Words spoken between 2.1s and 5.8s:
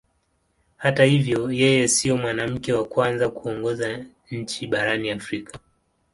mwanamke wa kwanza kuongoza nchi barani Afrika.